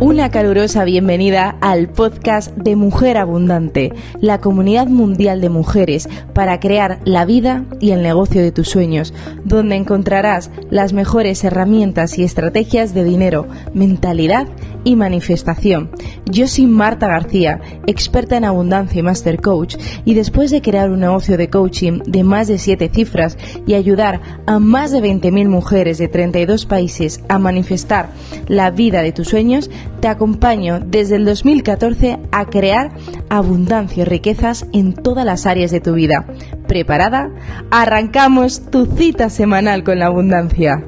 [0.00, 6.98] Una calurosa bienvenida al podcast de Mujer Abundante, la comunidad mundial de mujeres para crear
[7.04, 9.14] la vida y el negocio de tus sueños,
[9.44, 14.48] donde encontrarás las mejores herramientas y estrategias de dinero, mentalidad
[14.84, 15.90] y manifestación.
[16.30, 21.00] Yo soy Marta García, experta en abundancia y master coach, y después de crear un
[21.00, 23.36] negocio de coaching de más de 7 cifras
[23.66, 28.08] y ayudar a más de 20.000 mujeres de 32 países a manifestar
[28.48, 32.92] la vida de tus sueños, te acompaño desde el 2014 a crear
[33.28, 36.26] abundancia y riquezas en todas las áreas de tu vida.
[36.66, 37.30] ¿Preparada?
[37.70, 40.84] Arrancamos tu cita semanal con la abundancia.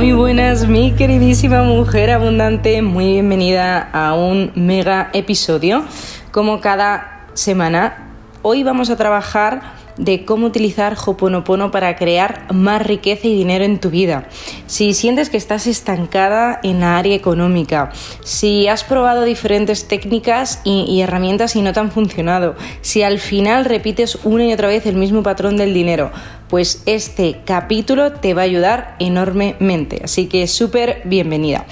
[0.00, 5.84] Muy buenas, mi queridísima mujer abundante, muy bienvenida a un mega episodio.
[6.30, 8.08] Como cada semana,
[8.40, 9.60] hoy vamos a trabajar
[9.98, 14.26] de cómo utilizar Hoponopono para crear más riqueza y dinero en tu vida.
[14.66, 17.90] Si sientes que estás estancada en la área económica,
[18.24, 23.66] si has probado diferentes técnicas y, herramientas y no te han funcionado, si al final
[23.66, 26.10] repites una y otra vez el mismo patrón del dinero,
[26.50, 30.00] pues este capítulo te va a ayudar enormemente.
[30.04, 31.64] Así que súper bienvenida.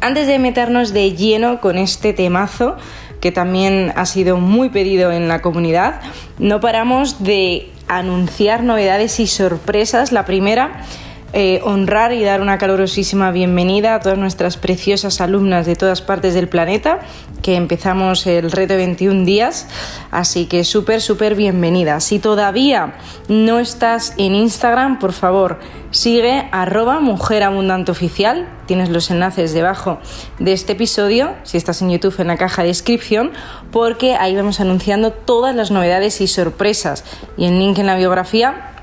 [0.00, 2.76] Antes de meternos de lleno con este temazo,
[3.20, 6.02] que también ha sido muy pedido en la comunidad,
[6.38, 10.12] no paramos de anunciar novedades y sorpresas.
[10.12, 10.84] La primera,
[11.32, 16.34] eh, honrar y dar una calurosísima bienvenida a todas nuestras preciosas alumnas de todas partes
[16.34, 17.00] del planeta,
[17.42, 19.66] que empezamos el reto de 21 días,
[20.10, 22.00] así que súper, súper bienvenida.
[22.00, 22.94] Si todavía
[23.28, 25.58] no estás en Instagram, por favor,
[25.90, 29.98] sigue arroba Mujer Abundante Oficial, tienes los enlaces debajo
[30.38, 33.32] de este episodio, si estás en YouTube en la caja de descripción,
[33.72, 37.04] porque ahí vamos anunciando todas las novedades y sorpresas
[37.36, 38.75] y el link en la biografía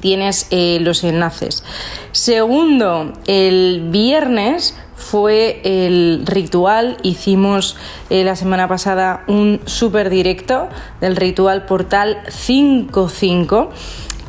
[0.00, 1.64] tienes eh, los enlaces.
[2.12, 7.76] Segundo, el viernes fue el ritual, hicimos
[8.10, 10.68] eh, la semana pasada un súper directo
[11.00, 13.70] del ritual portal 55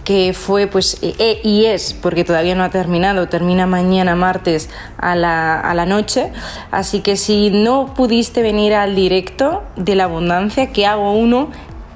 [0.03, 5.15] que fue pues e, y es porque todavía no ha terminado, termina mañana martes a
[5.15, 6.31] la, a la, noche,
[6.71, 11.49] así que si no pudiste venir al directo de la abundancia, que hago uno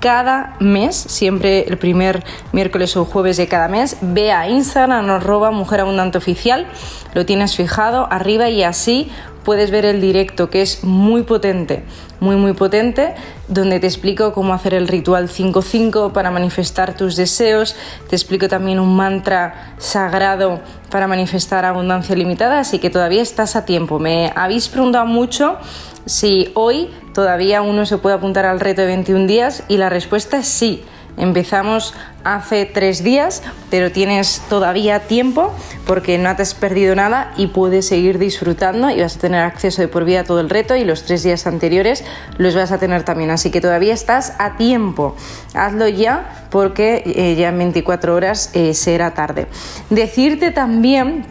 [0.05, 5.23] cada mes, siempre el primer miércoles o jueves de cada mes, ve a Instagram, nos
[5.23, 6.67] roba Mujer Abundante Oficial,
[7.15, 9.09] lo tienes fijado arriba y así
[9.43, 11.85] puedes ver el directo que es muy potente,
[12.19, 13.15] muy muy potente,
[13.47, 17.75] donde te explico cómo hacer el ritual 5-5 para manifestar tus deseos,
[18.07, 20.61] te explico también un mantra sagrado
[20.91, 23.97] para manifestar abundancia limitada, así que todavía estás a tiempo.
[23.97, 25.57] Me habéis preguntado mucho
[26.05, 30.37] si hoy todavía uno se puede apuntar al reto de 21 días y la respuesta
[30.37, 30.83] es sí.
[31.17, 31.93] Empezamos
[32.25, 35.53] hace tres días, pero tienes todavía tiempo
[35.87, 39.81] porque no te has perdido nada y puedes seguir disfrutando y vas a tener acceso
[39.81, 42.03] de por vida a todo el reto y los tres días anteriores
[42.37, 43.29] los vas a tener también.
[43.29, 45.15] Así que todavía estás a tiempo.
[45.53, 49.47] Hazlo ya porque eh, ya en 24 horas eh, será tarde.
[49.89, 51.25] Decirte también,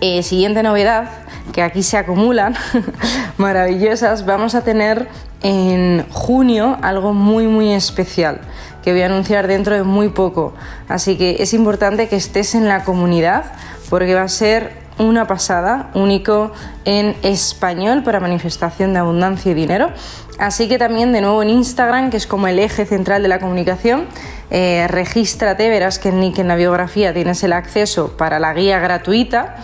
[0.00, 1.10] eh, siguiente novedad,
[1.52, 2.54] que aquí se acumulan,
[3.36, 5.08] maravillosas, vamos a tener
[5.42, 8.40] en junio algo muy muy especial
[8.82, 10.54] que voy a anunciar dentro de muy poco.
[10.88, 13.44] Así que es importante que estés en la comunidad
[13.88, 16.52] porque va a ser una pasada, único
[16.84, 19.90] en español para manifestación de abundancia y dinero.
[20.38, 23.38] Así que también de nuevo en Instagram, que es como el eje central de la
[23.38, 24.06] comunicación,
[24.50, 29.56] eh, regístrate, verás que en en la biografía tienes el acceso para la guía gratuita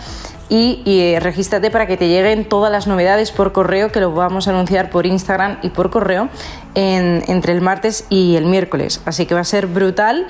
[0.49, 4.47] y, eh, regístrate para que te lleguen todas las novedades por correo que lo vamos
[4.47, 6.29] a anunciar por Instagram y por correo
[6.75, 9.01] entre el martes y el miércoles.
[9.05, 10.27] Así que va a ser brutal.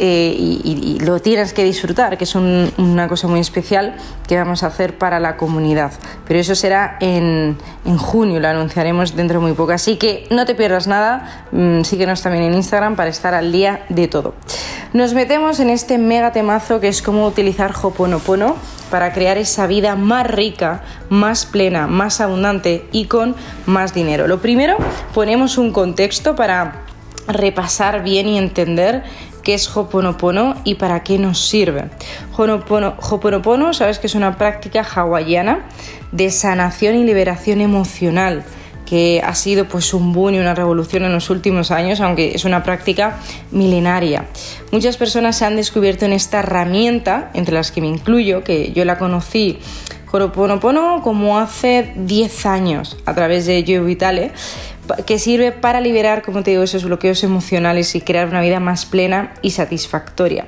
[0.00, 3.96] Eh, y, lo tienes que disfrutar, que es una cosa muy especial
[4.28, 5.92] que vamos a hacer para la comunidad.
[6.26, 7.56] Pero eso será en,
[7.96, 9.72] junio, lo anunciaremos dentro de muy poco.
[9.72, 13.84] Así que no te pierdas nada, mmm, síguenos también en Instagram para estar al día
[13.88, 14.34] de todo.
[14.92, 18.56] Nos metemos en este mega temazo que es cómo utilizar Hoponopono
[18.90, 23.34] para crear esa vida más rica, más plena, más abundante y con
[23.66, 24.26] más dinero.
[24.26, 24.76] Lo primero,
[25.14, 26.82] ponemos un contexto para
[27.26, 29.04] repasar bien y entender
[29.42, 31.90] qué es Hoponopono y para qué nos sirve.
[32.36, 35.66] Hoponopono, sabes que es una práctica hawaiana
[36.12, 38.44] de sanación y liberación emocional
[38.88, 42.44] que ha sido pues un boom y una revolución en los últimos años, aunque es
[42.46, 43.18] una práctica
[43.50, 44.26] milenaria.
[44.72, 48.86] Muchas personas se han descubierto en esta herramienta, entre las que me incluyo, que yo
[48.86, 49.58] la conocí
[50.10, 54.32] Ho'oponopono como hace 10 años a través de Joe Vitale,
[55.04, 58.86] que sirve para liberar, como te digo, esos bloqueos emocionales y crear una vida más
[58.86, 60.46] plena y satisfactoria.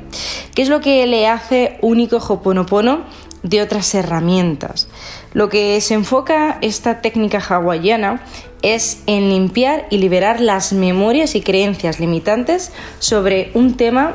[0.54, 3.04] ¿Qué es lo que le hace único Hoponopono
[3.42, 4.88] de otras herramientas?
[5.32, 8.22] Lo que se enfoca esta técnica hawaiana
[8.62, 14.14] es en limpiar y liberar las memorias y creencias limitantes sobre un tema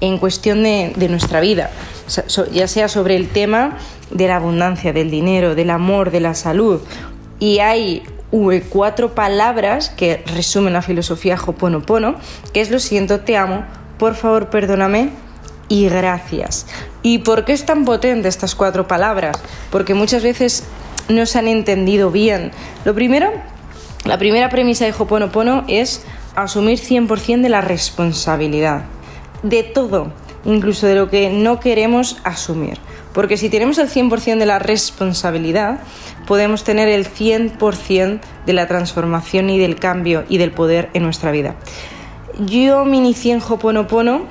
[0.00, 1.70] en cuestión de, nuestra vida,
[2.52, 3.78] ya sea sobre el tema
[4.10, 6.80] de la abundancia, del dinero, del amor, de la salud.
[7.40, 8.02] Y hay
[8.70, 12.16] cuatro palabras que resumen la filosofía Hoponopono,
[12.54, 13.64] que es lo siento, te amo,
[13.98, 15.10] por favor, perdóname
[15.68, 16.66] y gracias.
[17.02, 19.36] ¿Y por qué es tan potente estas cuatro palabras?
[19.70, 20.64] Porque muchas veces
[21.08, 22.50] no se han entendido bien.
[22.84, 23.30] Lo primero,
[24.04, 26.02] la primera premisa de Hoponopono es
[26.34, 28.84] asumir 100% de la responsabilidad
[29.42, 30.12] de todo,
[30.44, 32.78] incluso de lo que no queremos asumir.
[33.12, 35.80] Porque si tenemos el 100% de la responsabilidad,
[36.26, 41.32] podemos tener el 100% de la transformación y del cambio y del poder en nuestra
[41.32, 41.56] vida.
[42.38, 44.26] Yo me inicié en Hoponopono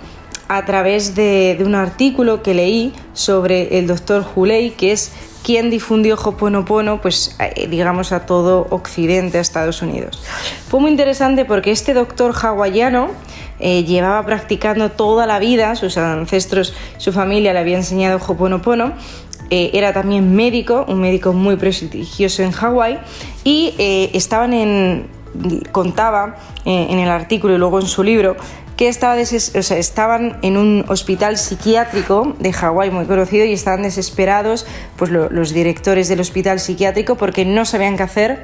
[0.47, 5.11] a través de, un artículo que leí sobre el doctor Hulei, que es
[5.43, 10.21] quien difundió Hoponopono, pues eh, digamos a todo Occidente, a Estados Unidos.
[10.69, 13.09] Fue muy interesante porque este doctor hawaiano
[13.59, 18.93] eh, llevaba practicando toda la vida, sus ancestros, su familia le había enseñado Hoponopono,
[19.49, 22.99] eh, era también médico, un médico muy prestigioso en Hawái,
[23.45, 25.07] y estaban en,
[25.71, 26.35] contaba
[26.65, 28.35] en el artículo y luego en su libro
[28.77, 35.09] que estaba estaban en un hospital psiquiátrico de Hawái muy conocido y estaban desesperados pues,
[35.09, 38.41] los directores del hospital psiquiátrico porque no sabían qué hacer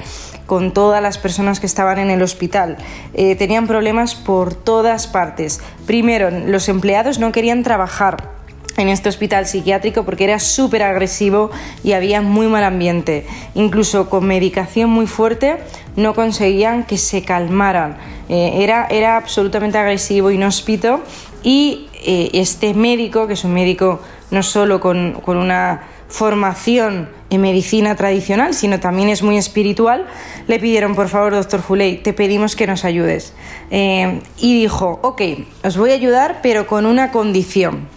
[0.48, 2.78] con todas las personas que estaban en el hospital.
[3.14, 5.62] Eh, tenían problemas por todas partes.
[5.86, 8.43] Primero, los empleados no querían trabajar
[8.78, 11.52] en este hospital psiquiátrico porque era súper agresivo
[11.84, 13.26] y había muy mal ambiente.
[13.56, 15.58] Incluso con medicación muy fuerte
[15.96, 17.98] no conseguían que se calmaran.
[18.30, 21.02] Eh, era, era absolutamente agresivo, inhóspito
[21.44, 24.00] y eh, este médico, que es un médico
[24.32, 30.06] no solo con, una formación en medicina tradicional, sino también es muy espiritual,
[30.48, 33.34] le pidieron, por favor, doctor Juley, te pedimos que nos ayudes.
[33.72, 35.22] Eh, y dijo, ok,
[35.64, 37.88] os voy a ayudar, pero con una condición.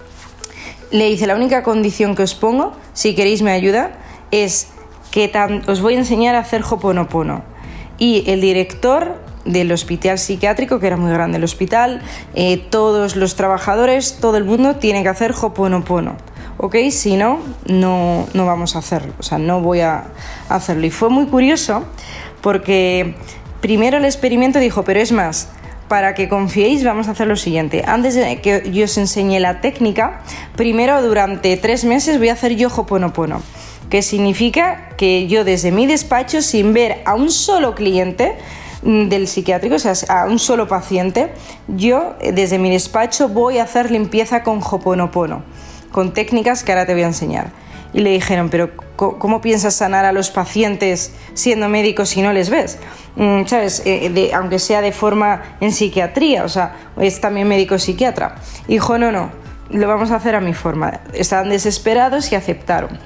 [0.91, 3.93] Le dice, la única condición que os pongo, si queréis me ayuda,
[4.31, 4.69] es
[5.11, 5.33] que
[5.67, 7.43] os voy a enseñar a hacer hoponopono.
[7.99, 12.03] Y el director del hospital psiquiátrico, que era muy grande el hospital,
[12.35, 16.17] eh, todos los trabajadores, todo el mundo tiene que hacer Hoponopono.
[16.59, 16.77] ¿Ok?
[16.91, 19.13] Si no, no, no vamos a hacerlo.
[19.19, 20.05] O sea, no voy a
[20.49, 20.87] hacerlo.
[20.87, 21.85] Y fue muy curioso
[22.41, 23.15] porque
[23.61, 25.49] primero el experimento dijo, pero es más,
[25.89, 27.85] para que confiéis vamos a hacer lo siguiente.
[27.87, 30.23] Antes de que yo os enseñe la técnica,
[30.57, 33.43] primero durante tres meses voy a hacer yo Hoponopono
[33.91, 38.35] que significa que yo desde mi despacho, sin ver a un solo cliente,
[38.87, 41.33] Mm, del psiquiátrico, o sea, a un solo paciente,
[41.67, 45.43] yo eh, desde mi despacho voy a hacer limpieza con Hoponopono,
[45.91, 47.51] con técnicas que ahora te voy a enseñar.
[47.93, 52.51] Y le dijeron, pero ¿cómo piensas sanar a los pacientes siendo médicos si no les
[52.51, 52.79] ves?
[53.17, 53.83] Mm, ¿Sabes?
[53.87, 58.37] Eh, aunque sea de forma en psiquiatría, o sea, es también médico psiquiatra.
[58.69, 59.31] dijo, no, no,
[59.71, 61.01] lo vamos a hacer a mi forma.
[61.13, 62.99] Estaban desesperados y aceptaron.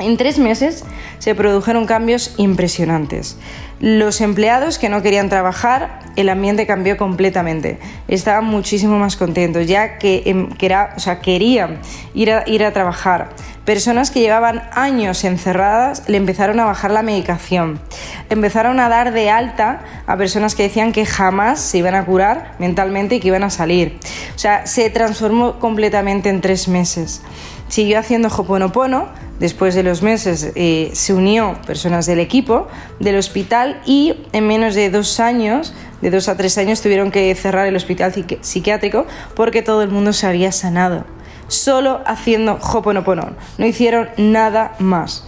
[0.00, 0.84] En tres meses
[1.18, 3.38] se produjeron cambios impresionantes.
[3.78, 7.78] Los empleados que no querían trabajar, el ambiente cambió completamente.
[8.08, 10.48] Estaban muchísimo más contentos, ya que, em,
[10.96, 11.78] sea, querían
[12.12, 13.30] ir a, ir a trabajar.
[13.64, 17.80] Personas que llevaban años encerradas le empezaron a bajar la medicación.
[18.28, 22.56] Empezaron a dar de alta a personas que decían que jamás se iban a curar
[22.58, 23.98] mentalmente y que iban a salir.
[24.36, 27.22] O sea, se transformó completamente en tres meses.
[27.68, 29.08] Siguió haciendo Hoponopono,
[29.40, 32.68] después de los meses eh, se unió personas del equipo
[33.00, 37.34] del hospital y en menos de dos años, de dos a tres años, tuvieron que
[37.34, 41.13] cerrar el hospital psiquiátrico porque todo el mundo se había sanado.
[41.48, 43.32] Solo haciendo Hoponopono.
[43.58, 45.24] No hicieron nada más.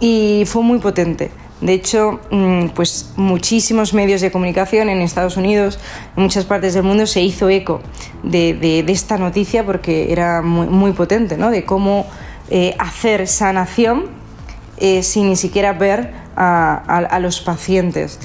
[0.00, 1.30] Y fue muy potente.
[1.60, 5.78] De hecho, mm, pues muchísimos medios de comunicación en Estados Unidos,
[6.14, 7.80] en muchas partes del mundo, se hizo eco
[8.22, 11.50] de, esta noticia porque era muy, potente, ¿no?
[11.50, 12.06] De cómo
[12.50, 14.06] eh, hacer sanación
[14.76, 18.18] eh, sin ni siquiera ver a, los pacientes.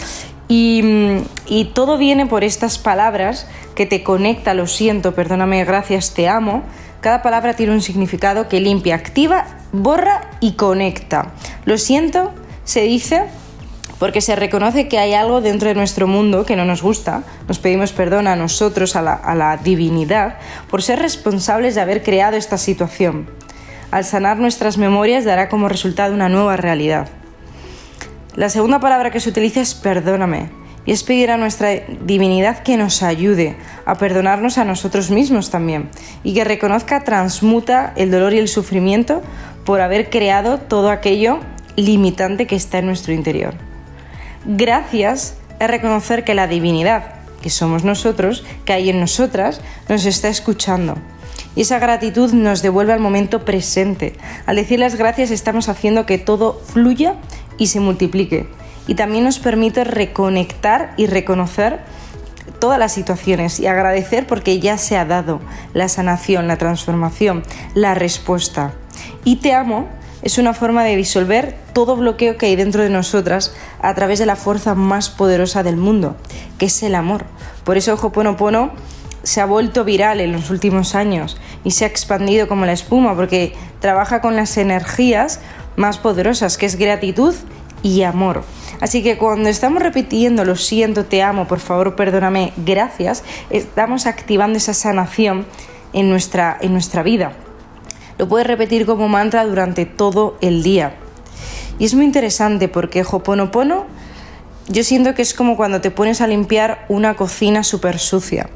[0.49, 1.17] Y, mm,
[1.47, 6.63] y, todo viene por estas palabras que te conecta, lo siento, perdóname, gracias, te amo.
[7.01, 11.31] Cada palabra tiene un significado que limpia, activa, borra y conecta.
[11.65, 12.31] Lo siento,
[12.63, 13.23] se dice
[13.97, 17.59] porque se reconoce que hay algo dentro de nuestro mundo que no nos gusta, nos
[17.59, 20.37] pedimos perdón a nosotros, a la, divinidad,
[20.71, 23.29] por ser responsables de haber creado esta situación.
[23.91, 27.09] Al sanar nuestras memorias dará como resultado una nueva realidad.
[28.35, 30.49] La segunda palabra que se utiliza es perdóname.
[30.85, 31.69] Y es pedir a nuestra
[32.01, 35.89] divinidad que nos ayude a perdonarnos a nosotros mismos también
[36.23, 39.21] y que reconozca, transmuta el dolor y el sufrimiento
[39.65, 41.39] por haber creado todo aquello
[41.75, 43.53] limitante que está en nuestro interior.
[44.45, 50.29] Gracias es reconocer que la divinidad, que somos nosotros, que hay en nosotras, nos está
[50.29, 50.95] escuchando.
[51.55, 54.15] Y esa gratitud nos devuelve al momento presente.
[54.45, 57.15] Al decir las gracias estamos haciendo que todo fluya
[57.57, 58.47] y se multiplique
[58.87, 61.79] y también nos permite reconectar y reconocer
[62.59, 65.41] todas las situaciones y agradecer porque ya se ha dado
[65.73, 68.73] la sanación, la transformación, la respuesta.
[69.23, 69.87] Y te amo
[70.21, 74.27] es una forma de disolver todo bloqueo que hay dentro de nosotras a través de
[74.27, 76.15] la fuerza más poderosa del mundo,
[76.59, 77.25] que es el amor.
[77.63, 78.71] Por eso Ho'oponopono
[79.23, 83.15] se ha vuelto viral en los últimos años y se ha expandido como la espuma
[83.15, 85.39] porque trabaja con las energías
[85.75, 87.33] más poderosas, que es gratitud
[87.83, 88.43] y amor.
[88.79, 94.57] Así que cuando estamos repitiendo lo siento, te amo, por favor, perdóname, gracias, estamos activando
[94.57, 95.45] esa sanación
[95.93, 97.33] en nuestra, en nuestra vida.
[98.17, 100.95] Lo puedes repetir como mantra durante todo el día.
[101.79, 103.85] Y es muy interesante porque Hoponopono
[104.67, 108.49] yo siento que es como cuando te pones a limpiar una cocina súper sucia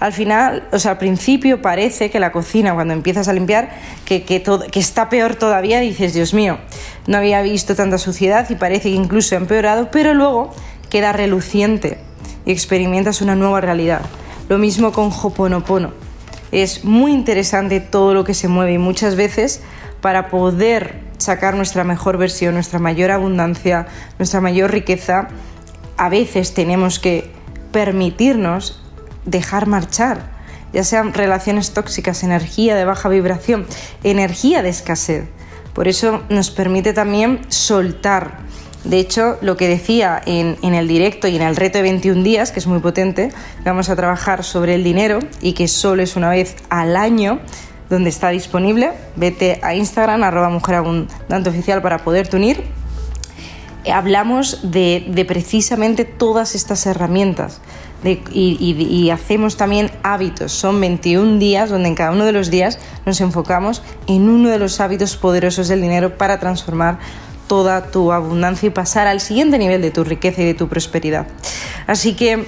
[0.00, 3.70] al final, o sea, al principio parece que la cocina, cuando empiezas a limpiar,
[4.04, 6.58] que, que, que está peor todavía, dices, Dios mío,
[7.06, 10.54] no había visto tanta suciedad y parece que incluso ha empeorado, pero luego
[10.88, 11.98] queda reluciente
[12.46, 14.02] y experimentas una nueva realidad.
[14.48, 15.92] Lo mismo con Hoponopono.
[16.52, 19.62] Es muy interesante todo lo que se mueve y muchas veces
[20.00, 23.86] para poder sacar nuestra mejor versión, nuestra mayor abundancia,
[24.18, 25.28] nuestra mayor riqueza,
[25.96, 27.30] a veces tenemos que
[27.72, 28.82] permitirnos
[29.30, 30.30] dejar marchar,
[30.72, 33.66] ya sean relaciones tóxicas, energía de baja vibración,
[34.04, 35.24] energía de escasez.
[35.74, 38.38] Por eso nos permite también soltar.
[38.84, 42.52] De hecho, lo que decía en, el directo y en el reto de 21 días,
[42.52, 43.30] que es muy potente,
[43.64, 47.40] vamos a trabajar sobre el dinero y que solo es una vez al año
[47.88, 48.92] donde está disponible.
[49.16, 52.64] Vete a Instagram, arroba mujer abundante oficial para poderte unir.
[53.92, 57.60] Hablamos de precisamente todas estas herramientas
[58.04, 60.52] y, hacemos también hábitos.
[60.52, 64.58] Son 21 días donde en cada uno de los días nos enfocamos en uno de
[64.58, 66.98] los hábitos poderosos del dinero para transformar
[67.48, 71.26] toda tu abundancia y pasar al siguiente nivel de tu riqueza y de tu prosperidad.
[71.86, 72.44] Así que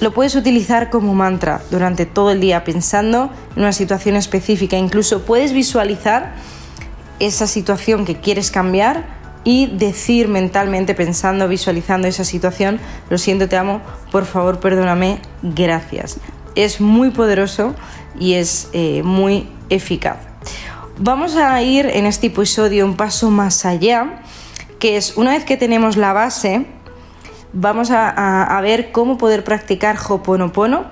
[0.00, 4.76] lo puedes utilizar como mantra durante todo el día pensando en una situación específica.
[4.76, 6.34] Incluso puedes visualizar
[7.18, 9.17] esa situación que quieres cambiar
[9.48, 12.78] y decir mentalmente, pensando, visualizando esa situación,
[13.08, 13.80] lo siento, te amo,
[14.12, 16.18] por favor, perdóname, gracias.
[16.54, 17.74] Es muy poderoso
[18.20, 20.18] y es eh, muy eficaz.
[20.98, 24.20] Vamos a ir en este episodio un paso más allá,
[24.78, 26.66] que es una vez que tenemos la base,
[27.54, 30.84] vamos a, ver cómo poder practicar Hoponopono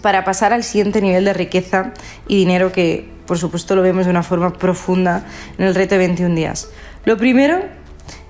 [0.00, 1.92] para pasar al siguiente nivel de riqueza
[2.26, 5.26] y dinero que por supuesto lo vemos de una forma profunda
[5.58, 6.70] en el reto de 21 días.
[7.04, 7.81] Lo primero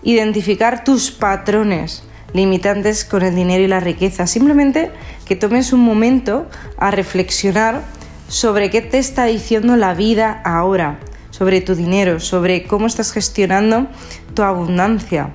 [0.03, 4.27] identificar tus patrones limitantes con el dinero y la riqueza.
[4.27, 4.91] Simplemente
[5.27, 6.49] que tomes un momento
[6.79, 7.83] a reflexionar
[8.29, 10.99] sobre qué te está diciendo la vida ahora,
[11.31, 13.89] sobre tu dinero, sobre cómo estás gestionando
[14.35, 15.35] tu abundancia.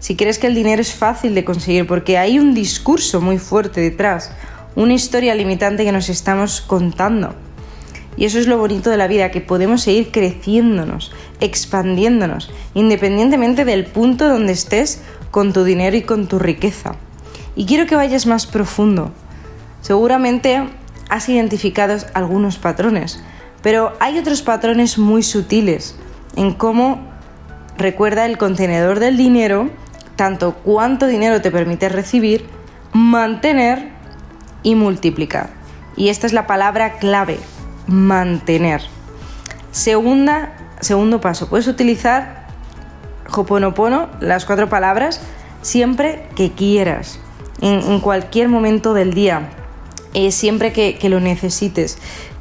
[0.00, 3.80] Si crees que el dinero es fácil de conseguir, porque hay un discurso muy fuerte
[3.80, 4.32] detrás,
[4.74, 7.34] una historia limitante que nos estamos contando.
[8.16, 13.86] Y eso es lo bonito de la vida, que podemos seguir creciéndonos, expandiéndonos, independientemente del
[13.86, 16.94] punto donde estés con tu dinero y con tu riqueza.
[17.56, 19.12] Y quiero que vayas más profundo.
[19.80, 20.68] Seguramente
[21.08, 23.22] has identificado algunos patrones,
[23.62, 25.96] pero hay otros patrones muy sutiles
[26.36, 27.00] en cómo
[27.76, 29.70] recuerda el contenedor del dinero,
[30.16, 32.46] tanto cuánto dinero te permite recibir,
[32.92, 33.90] mantener
[34.62, 35.50] y multiplicar.
[35.96, 37.38] Y esta es la palabra clave,
[37.86, 38.82] mantener.
[39.70, 42.44] Segunda, segundo paso, puedes utilizar
[43.32, 45.20] Hoponopono, las cuatro palabras,
[45.62, 47.18] siempre que quieras,
[47.60, 49.48] en, cualquier momento del día,
[50.12, 51.98] eh, siempre que, lo necesites,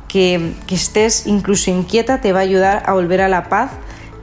[0.08, 3.72] que, que estés incluso inquieta, te va a ayudar a volver a la paz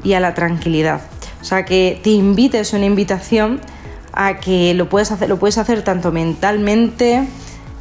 [0.04, 1.00] y a la tranquilidad.
[1.40, 3.60] O sea, que te invites una invitación
[4.12, 7.26] a que lo puedes hacer, lo puedes hacer tanto mentalmente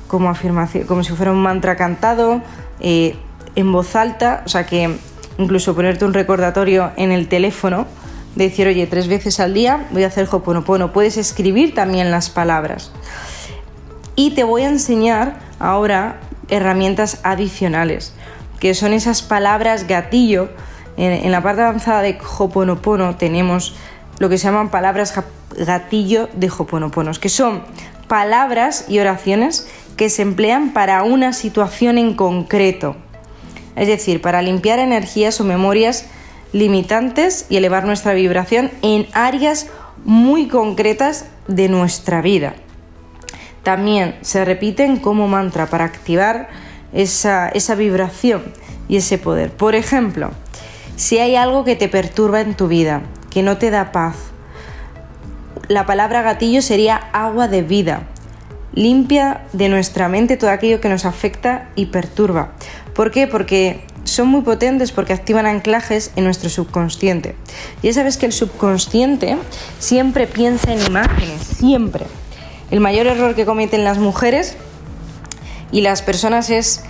[0.08, 2.41] como afirmación, como si fuera un mantra cantado,
[2.79, 3.15] eh,
[3.60, 4.98] en voz alta, o sea que
[5.38, 7.88] incluso ponerte un recordatorio en el teléfono,
[8.36, 10.94] decir, oye, tres veces al día voy a hacer Hoponopono.
[10.94, 12.92] Puedes escribir también las palabras.
[14.16, 18.13] Y te voy a enseñar ahora herramientas adicionales,
[18.60, 20.50] que son esas palabras gatillo.
[20.98, 23.75] En, la parte avanzada de Hoponopono tenemos
[24.20, 25.13] lo que se llaman palabras
[25.58, 27.63] gatillo de Hoponoponos, que son
[28.08, 32.96] palabras y oraciones que se emplean para una situación en concreto.
[33.79, 36.05] Es decir, para limpiar energías o memorias
[36.51, 39.67] limitantes y elevar nuestra vibración en áreas
[40.03, 42.53] muy concretas de nuestra vida.
[43.63, 46.50] También se repiten como mantra para activar
[46.93, 48.43] esa, esa vibración
[48.88, 49.51] y ese poder.
[49.51, 50.31] Por ejemplo,
[50.95, 54.15] si hay algo que te perturba en tu vida, que no te da paz,
[55.67, 58.07] la palabra gatillo sería agua de vida.
[58.74, 62.53] Limpia de nuestra mente todo aquello que nos afecta y perturba.
[62.93, 63.27] ¿Por qué?
[63.27, 67.36] Porque son muy potentes porque activan anclajes en nuestro subconsciente.
[67.84, 69.38] Ya sabes que el subconsciente
[69.79, 72.05] siempre piensa en imágenes, siempre.
[72.72, 74.55] El mayor error que cometen las mujeres
[75.72, 76.84] y las personas es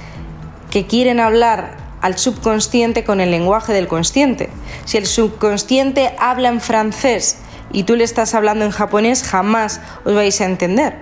[0.69, 4.49] que quieren hablar al subconsciente con el lenguaje del consciente.
[4.85, 7.37] Si el subconsciente habla en francés
[7.71, 10.95] y tú le estás hablando en japonés, jamás os vais a entender,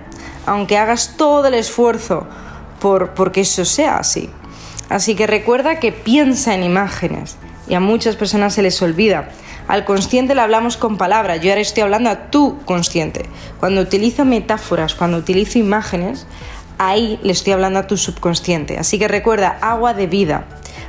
[0.46, 2.26] aunque hagas todo el esfuerzo
[2.80, 4.30] por porque eso sea así.
[4.88, 7.36] Así que recuerda que piensa en imágenes
[7.68, 9.28] y a muchas personas se les olvida.
[9.66, 13.26] Al consciente le hablamos con palabras, yo ahora estoy hablando a tu consciente.
[13.60, 16.26] Cuando utilizo metáforas, cuando utilizo imágenes,
[16.78, 18.78] ahí le estoy hablando a tu subconsciente.
[18.78, 20.46] Así que recuerda, agua de vida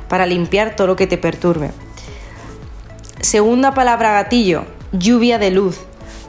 [0.08, 1.72] para limpiar todo lo que te perturbe.
[3.20, 5.78] Segunda palabra gatillo, lluvia de luz.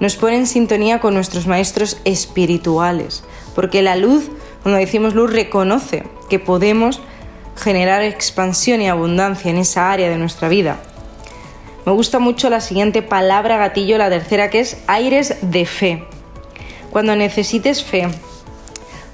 [0.02, 3.24] Nos pone en sintonía con nuestros maestros espirituales,
[3.56, 4.30] porque la luz,
[4.62, 7.02] cuando decimos luz, reconoce que podemos
[7.62, 10.80] generar expansión y abundancia en esa área de nuestra vida.
[11.86, 16.04] Me gusta mucho la siguiente palabra gatillo, la tercera, que es aires de fe.
[16.92, 18.10] Cuando necesites fe,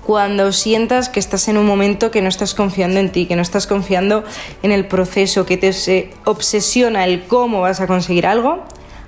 [0.05, 3.41] cuando sientas que estás en un momento que no estás confiando en ti, que no
[3.41, 4.23] estás confiando
[4.63, 8.63] en el proceso, que te obsesiona el cómo vas a conseguir algo,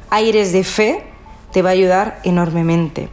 [0.09, 1.03] aires de fe
[1.51, 3.09] te va a ayudar enormemente.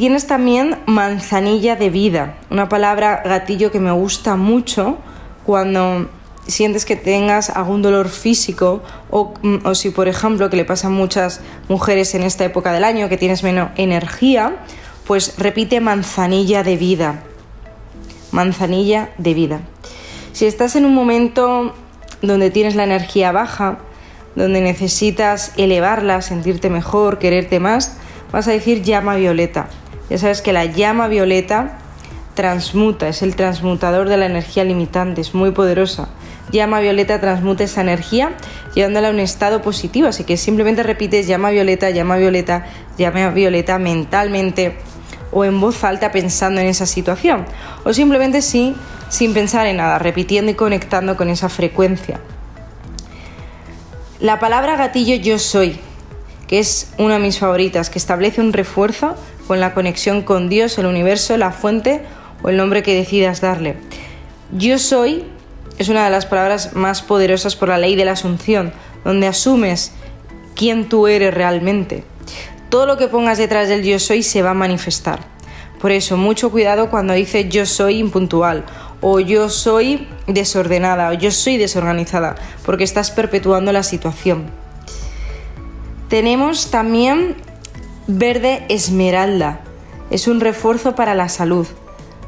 [0.00, 4.96] Tienes también manzanilla de vida, una palabra gatillo que me gusta mucho
[5.44, 6.08] cuando
[6.46, 10.90] sientes que tengas algún dolor físico o, o, si por ejemplo que le pasa a
[10.90, 14.56] muchas mujeres en esta época del año que tienes menos energía
[15.06, 17.22] pues repite manzanilla de vida.
[18.30, 19.60] Manzanilla de vida.
[20.32, 21.74] Si estás en un momento
[22.22, 23.80] donde tienes la energía baja,
[24.34, 27.98] donde necesitas elevarla, sentirte mejor, quererte más,
[28.32, 29.68] vas a decir llama violeta.
[30.10, 31.78] Ya sabes que la llama violeta
[32.34, 36.08] transmuta, es el transmutador de la energía limitante, es muy poderosa.
[36.50, 38.32] Llama violeta transmuta esa energía
[38.74, 42.66] llevándola a un estado positivo, así que simplemente repites llama violeta, llama violeta,
[42.98, 44.76] llama violeta mentalmente
[45.32, 47.46] o en voz alta pensando en esa situación,
[47.84, 48.74] o simplemente sí,
[49.08, 52.20] sin pensar en nada, repitiendo y conectando con esa frecuencia.
[54.18, 55.78] La palabra gatillo yo soy,
[56.48, 59.14] que es una de mis favoritas, que establece un refuerzo
[59.50, 62.02] con la conexión con Dios, el universo, la fuente
[62.44, 63.74] o el nombre que decidas darle.
[64.52, 65.24] Yo soy
[65.76, 69.90] es una de las palabras más poderosas por la ley de la asunción, donde asumes
[70.54, 72.04] quién tú eres realmente
[72.70, 75.18] todo lo que pongas detrás del yo soy se va a manifestar.
[75.80, 78.64] Por eso, mucho cuidado cuando dice yo soy impuntual
[79.00, 84.44] o yo soy desordenada o yo soy desorganizada, porque estás perpetuando la situación.
[86.08, 87.34] Tenemos también
[88.18, 89.60] verde esmeralda.
[90.10, 91.66] Es un refuerzo para la salud,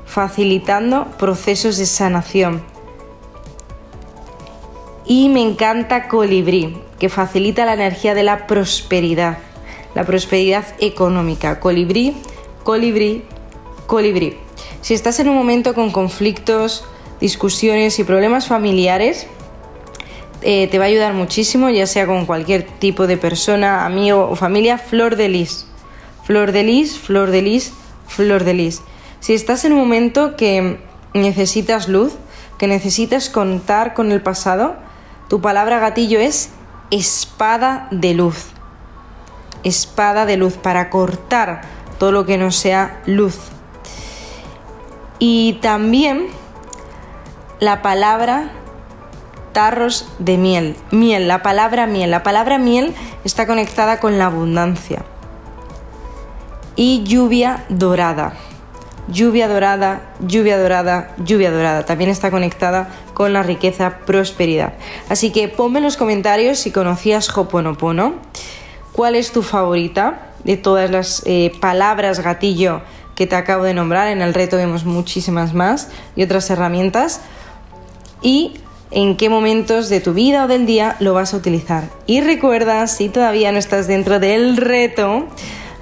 [0.07, 2.63] facilitando procesos de sanación.
[5.05, 9.39] Y me encanta colibrí, que facilita la energía de la prosperidad
[9.95, 11.61] la prosperidad económica.
[11.61, 12.17] Colibrí,
[12.63, 13.25] colibrí,
[13.87, 14.37] colibrí.
[14.81, 16.85] Si estás en un momento con conflictos,
[17.21, 19.27] discusiones y problemas familiares,
[20.43, 24.35] eh, te va a ayudar muchísimo, ya sea con cualquier tipo de persona, amigo o
[24.35, 25.67] familia, flor de lis.
[26.33, 27.73] Flor de lis, flor de lis,
[28.09, 28.81] flor de lis.
[29.21, 30.81] Si estás en un momento que
[31.13, 32.15] necesitas luz,
[32.59, 34.77] que necesitas contar con el pasado,
[35.29, 36.49] tu palabra gatillo es
[36.91, 38.53] espada de luz
[39.65, 41.63] espada de luz para cortar
[41.99, 43.39] todo lo que no sea luz.
[45.19, 46.27] Y también
[47.61, 48.51] la palabra
[49.53, 50.77] tarros de miel.
[50.91, 52.11] Miel, la palabra miel.
[52.11, 55.05] La palabra miel está conectada con la abundancia.
[56.77, 58.35] Y lluvia dorada.
[59.09, 61.85] Lluvia dorada, lluvia dorada, lluvia dorada.
[61.85, 64.75] También está conectada con la riqueza, prosperidad.
[65.09, 68.15] Así que ponme en los comentarios si conocías Hoponopono
[68.93, 72.83] cuál es tu favorita de todas las eh, palabras gatillo
[73.15, 74.09] que te acabo de nombrar.
[74.09, 77.21] En el reto vemos muchísimas más y otras herramientas.
[78.23, 78.55] Y
[78.91, 81.85] en qué momentos de tu vida o del día lo vas a utilizar.
[82.07, 85.27] Y recuerda, si todavía no estás dentro del reto,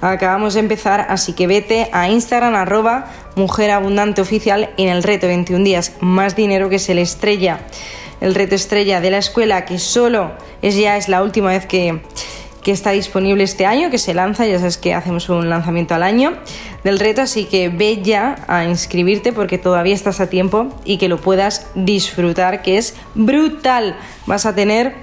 [0.01, 5.93] acabamos de empezar, así que vete a Instagram arroba Mujer en el reto 21 días
[6.01, 7.61] más dinero que se le estrella.
[8.19, 12.01] El reto estrella de la escuela que solo es ya es la última vez que,
[12.61, 16.03] que está disponible este año, que se lanza, ya sabes que hacemos un lanzamiento al
[16.03, 16.33] año
[16.83, 21.07] del reto, así que ve ya a inscribirte porque todavía estás a tiempo y que
[21.07, 23.95] lo puedas disfrutar, que es brutal.
[24.25, 24.93] Vas a tener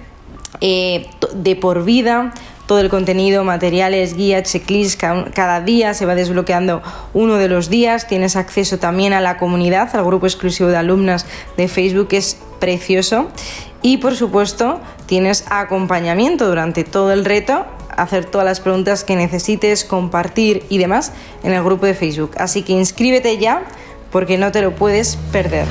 [0.60, 2.32] eh, de por vida
[2.68, 5.02] todo el contenido, materiales, guías, checklists,
[5.34, 6.82] cada día se va desbloqueando
[7.14, 11.24] uno de los días, tienes acceso también a la comunidad, al grupo exclusivo de alumnas
[11.56, 13.28] de Facebook, que es precioso,
[13.80, 17.64] y por supuesto tienes acompañamiento durante todo el reto
[17.96, 22.32] hacer todas las preguntas que necesites, compartir y demás en el grupo de Facebook.
[22.36, 23.62] Así que inscríbete ya
[24.12, 25.66] porque no te lo puedes perder.